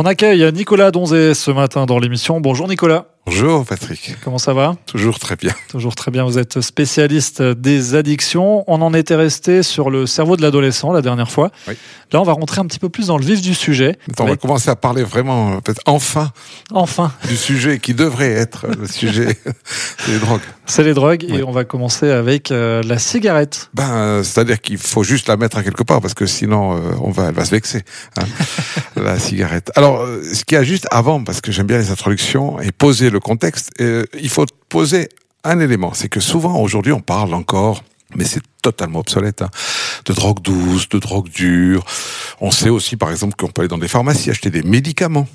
[0.00, 2.40] On accueille Nicolas Donzé ce matin dans l'émission.
[2.40, 3.06] Bonjour Nicolas.
[3.30, 4.16] Bonjour Patrick.
[4.24, 4.76] Comment ça va?
[4.86, 5.52] Toujours très bien.
[5.68, 6.24] Toujours très bien.
[6.24, 8.64] Vous êtes spécialiste des addictions.
[8.68, 11.50] On en était resté sur le cerveau de l'adolescent la dernière fois.
[11.68, 11.74] Oui.
[12.10, 13.98] Là, on va rentrer un petit peu plus dans le vif du sujet.
[14.18, 16.30] On va commencer à parler vraiment, peut-être enfin,
[16.72, 19.36] Enfin, du sujet qui devrait être le sujet
[20.06, 20.40] des drogues.
[20.64, 23.68] c'est les drogues et on va commencer avec euh, la cigarette.
[23.74, 26.92] Ben, euh, c'est-à-dire qu'il faut juste la mettre à quelque part parce que sinon, euh,
[27.02, 27.82] on va, elle va se vexer.
[28.16, 28.24] hein,
[28.96, 29.70] la cigarette.
[29.76, 32.72] Alors, euh, ce qu'il y a juste avant, parce que j'aime bien les introductions et
[32.72, 35.08] poser le contexte, euh, il faut poser
[35.44, 35.92] un élément.
[35.94, 37.82] C'est que souvent aujourd'hui, on parle encore.
[38.16, 39.42] Mais c'est totalement obsolète.
[39.42, 39.50] hein,
[40.06, 41.84] de drogue douce, de drogue dure.
[42.40, 45.28] On sait aussi, par exemple, qu'on peut aller dans des pharmacies acheter des médicaments.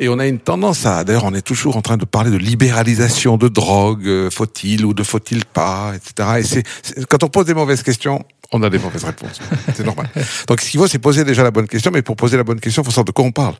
[0.00, 2.36] Et on a une tendance à, d'ailleurs, on est toujours en train de parler de
[2.38, 6.28] libéralisation de drogue, euh, faut-il ou ne faut-il pas, etc.
[6.38, 9.40] Et c'est- quand on pose des mauvaises questions, on a des mauvaises réponses.
[9.74, 10.08] C'est normal.
[10.48, 12.60] Donc, ce qu'il faut, c'est poser déjà la bonne question, mais pour poser la bonne
[12.60, 13.54] question, il faut savoir de quoi on parle.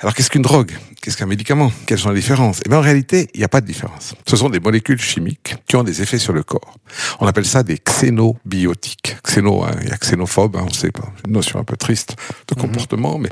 [0.00, 0.72] Alors, qu'est-ce qu'une drogue?
[1.00, 1.72] Qu'est-ce qu'un médicament?
[1.86, 2.60] Quelles sont les différences?
[2.64, 4.14] Eh bien, en réalité, il n'y a pas de différence.
[4.28, 6.78] Ce sont des molécules chimiques qui ont des effets sur le corps.
[7.20, 9.16] On appelle ça des xénobiotiques.
[9.24, 12.16] Xéno, hein, il y a xénophobe, hein, on sait pas, une notion un peu triste
[12.48, 13.28] de comportement, mais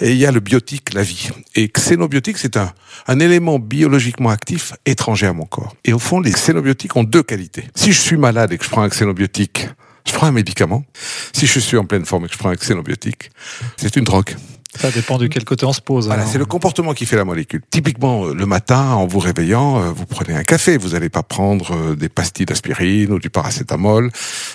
[0.00, 1.30] et il y a le biotique, la vie.
[1.54, 2.72] Et xénobiotique, c'est un,
[3.06, 5.74] un élément biologiquement actif étranger à mon corps.
[5.84, 7.64] Et au fond, les xénobiotiques ont deux qualités.
[7.74, 9.68] Si je suis malade et que je prends un xénobiotique,
[10.06, 10.84] je prends un médicament.
[11.32, 13.30] Si je suis en pleine forme et que je prends un xénobiotique,
[13.76, 14.36] c'est une drogue.
[14.78, 16.06] Ça dépend de quel côté on se pose.
[16.06, 16.32] Voilà, alors.
[16.32, 17.60] c'est le comportement qui fait la molécule.
[17.72, 20.76] Typiquement, euh, le matin, en vous réveillant, euh, vous prenez un café.
[20.78, 24.12] Vous n'allez pas prendre euh, des pastilles d'aspirine ou du paracétamol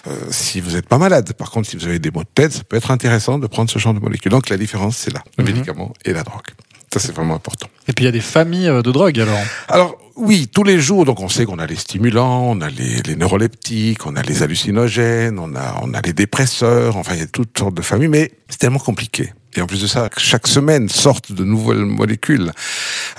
[0.07, 1.33] euh, si vous n'êtes pas malade.
[1.33, 3.69] Par contre, si vous avez des maux de tête, ça peut être intéressant de prendre
[3.69, 4.31] ce genre de molécule.
[4.31, 5.51] Donc la différence, c'est là, le Mhm.
[5.51, 6.47] médicament et la drogue.
[6.93, 7.67] Ça, c'est vraiment important.
[7.89, 9.37] Et puis il y a des familles de drogues alors.
[9.67, 13.01] Alors, oui, tous les jours, donc on sait qu'on a les stimulants, on a les,
[13.01, 17.23] les neuroleptiques, on a les hallucinogènes, on a, on a les dépresseurs, enfin, il y
[17.23, 19.33] a toutes sortes de familles, mais c'est tellement compliqué.
[19.57, 22.51] Et en plus de ça, chaque semaine sortent de nouvelles molécules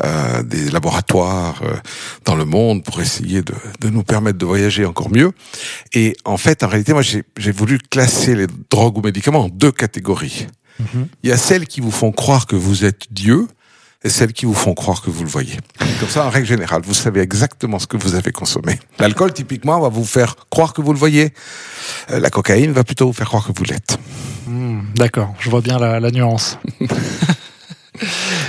[0.05, 1.75] euh, des laboratoires euh,
[2.25, 5.33] dans le monde pour essayer de, de nous permettre de voyager encore mieux.
[5.95, 9.49] Et en fait, en réalité, moi, j'ai j'ai voulu classer les drogues ou médicaments en
[9.49, 10.47] deux catégories.
[11.23, 13.49] Il y a celles qui vous font croire que vous êtes Dieu
[14.07, 15.57] et celles qui vous font croire que vous le voyez.
[16.01, 18.79] Comme ça, en règle générale, vous savez exactement ce que vous avez consommé.
[19.01, 21.33] L'alcool, typiquement, va vous faire croire que vous le voyez.
[22.13, 23.99] Euh, La cocaïne va plutôt vous faire croire que vous l'êtes.
[24.47, 26.59] Hmm, D'accord, je vois bien la, la nuance.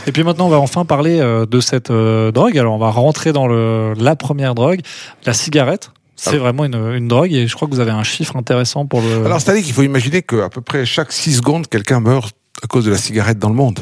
[0.06, 2.58] Et puis maintenant, on va enfin parler euh, de cette euh, drogue.
[2.58, 4.82] Alors, on va rentrer dans le, la première drogue,
[5.26, 5.92] la cigarette.
[6.16, 8.86] C'est Alors- vraiment une, une drogue et je crois que vous avez un chiffre intéressant
[8.86, 9.26] pour le.
[9.26, 12.86] Alors, c'est-à-dire qu'il faut imaginer qu'à peu près chaque 6 secondes, quelqu'un meurt à cause
[12.86, 13.80] de la cigarette dans le monde.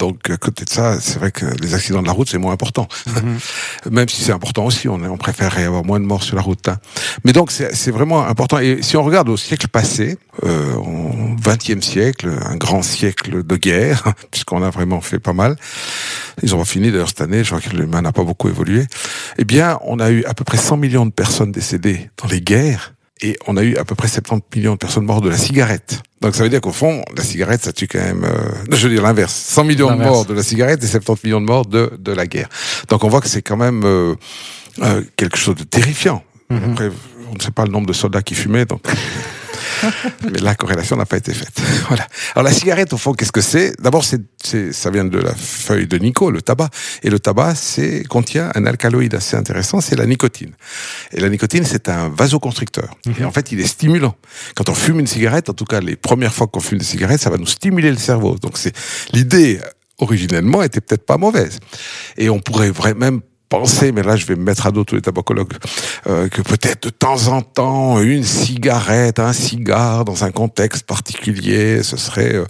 [0.00, 2.54] Donc, à côté de ça, c'est vrai que les accidents de la route, c'est moins
[2.54, 2.88] important.
[3.06, 3.38] Mhm.
[3.92, 6.66] Même si c'est important aussi, on, on préférerait avoir moins de morts sur la route.
[6.68, 6.78] hein.
[7.24, 8.58] Mais donc, c'est vraiment important.
[8.58, 13.56] Et si on regarde au siècle passé, euh, au XXe siècle, un grand siècle de
[13.56, 15.56] guerre, puisqu'on a vraiment fait pas mal,
[16.42, 18.86] ils ont pas fini d'ailleurs cette année, je crois que l'humain n'a pas beaucoup évolué,
[19.36, 22.40] eh bien, on a eu à peu près 100 millions de personnes décédées dans les
[22.40, 25.36] guerres, et on a eu à peu près 70 millions de personnes mortes de la
[25.36, 26.00] cigarette.
[26.20, 28.24] Donc ça veut dire qu'au fond, la cigarette, ça tue quand même...
[28.24, 29.34] euh, je veux dire l'inverse.
[29.34, 32.26] 100 millions de morts de la cigarette et 70 millions de morts de, de la
[32.26, 32.48] guerre.
[32.88, 34.14] Donc on voit que c'est quand même euh,
[34.82, 36.22] euh, quelque chose de terrifiant.
[36.50, 36.72] Mhm.
[36.72, 36.90] Après,
[37.30, 38.82] on ne sait pas le nombre de soldats qui fumaient, donc...
[40.32, 41.60] Mais la corrélation n'a pas été faite.
[41.88, 42.06] Voilà.
[42.34, 43.72] Alors la cigarette, au fond, qu'est-ce que c'est?
[43.80, 46.68] D'abord, c'est, ça vient de la feuille de Nico, le tabac.
[47.02, 50.52] Et le tabac, c'est contient un alcaloïde assez intéressant, c'est la nicotine.
[51.12, 52.96] Et la nicotine, c'est un vasoconstricteur.
[53.18, 54.14] Et en fait, il est stimulant.
[54.54, 57.20] Quand on fume une cigarette, en tout cas les premières fois qu'on fume des cigarettes,
[57.20, 58.36] ça va nous stimuler le cerveau.
[58.36, 58.74] Donc c'est
[59.12, 59.60] l'idée
[59.98, 61.58] originellement était peut-être pas mauvaise.
[62.16, 64.94] Et on pourrait vraiment même penser, mais là je vais me mettre à dos tous
[64.94, 65.52] les tabacologues,
[66.06, 71.82] euh, que peut-être de temps en temps une cigarette, un cigare dans un contexte particulier,
[71.82, 72.44] ce serait euh,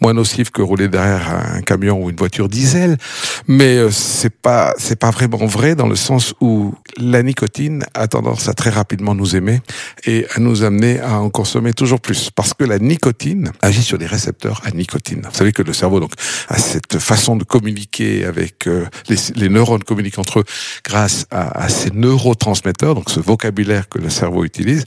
[0.00, 2.96] moins nocif que rouler derrière un camion ou une voiture diesel.
[3.48, 8.06] Mais euh, c'est pas c'est pas vraiment vrai dans le sens où la nicotine a
[8.06, 9.60] tendance à très rapidement nous aimer
[10.06, 13.98] et à nous amener à en consommer toujours plus parce que la nicotine agit sur
[13.98, 15.22] des récepteurs à nicotine.
[15.24, 16.12] Vous savez que le cerveau donc
[16.48, 20.35] a cette façon de communiquer avec euh, les, les neurones communiquent entre
[20.84, 24.84] grâce à, ces neurotransmetteurs, donc ce vocabulaire que le cerveau utilise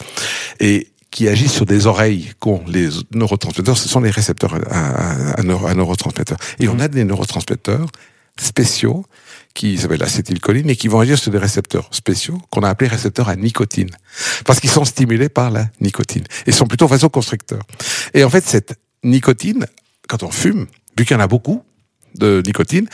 [0.59, 5.31] et qui agit sur des oreilles qu'ont les neurotransmetteurs, ce sont les récepteurs à, à-
[5.31, 6.37] à à neurotransmetteurs.
[6.59, 7.87] Et on a des neurotransmetteurs
[8.39, 9.05] spéciaux
[9.53, 13.27] qui s'appellent l'acétylcholine et qui vont agir sur des récepteurs spéciaux qu'on a appelés récepteurs
[13.29, 13.89] à nicotine.
[14.45, 16.23] Parce qu'ils sont stimulés par la nicotine.
[16.45, 17.63] Et sont plutôt vasoconstricteurs.
[18.13, 19.65] Et en fait, cette nicotine,
[20.07, 20.67] quand on fume,
[20.97, 21.63] vu qu'il y en a beaucoup,
[22.19, 22.87] de nicotine,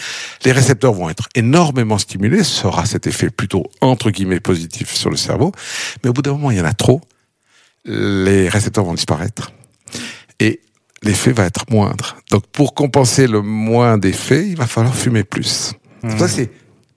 [0.45, 5.10] les récepteurs vont être énormément stimulés, ça aura cet effet plutôt entre guillemets positif sur
[5.10, 5.51] le cerveau,
[6.04, 7.01] mais au bout d'un moment, il y en a trop,
[7.86, 9.51] les récepteurs vont disparaître
[10.39, 10.62] et
[11.04, 12.18] l'effet va être moindre.
[12.31, 15.74] Donc pour compenser le moins d'effet, il va falloir fumer plus.
[16.04, 16.18] Mmh.
[16.18, 16.50] Ça c'est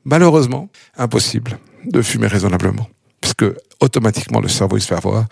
[0.04, 2.88] malheureusement impossible de fumer raisonnablement
[3.20, 3.44] puisque
[3.80, 5.26] automatiquement le cerveau il se fait avoir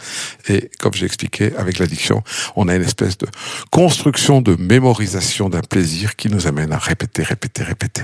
[0.49, 2.23] et comme j'ai expliqué avec l'addiction,
[2.55, 3.27] on a une espèce de
[3.71, 8.03] construction de mémorisation d'un plaisir qui nous amène à répéter, répéter, répéter.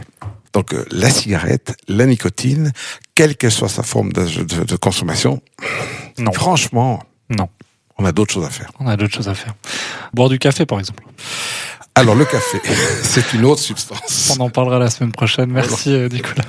[0.53, 2.73] Donc euh, la cigarette, la nicotine,
[3.15, 5.41] quelle qu'elle soit sa forme de, de- de consommation,
[6.19, 6.33] Non.
[6.33, 7.49] franchement, Non.
[7.99, 8.71] on a d'autres choses à faire.
[8.81, 9.55] On a d'autres choses à faire.
[10.13, 11.05] Boire du café, par exemple.
[11.95, 12.59] Alors le café,
[13.03, 14.35] c'est une autre substance.
[14.39, 15.51] On en parlera la semaine prochaine.
[15.53, 16.45] Merci, euh, Nicolas.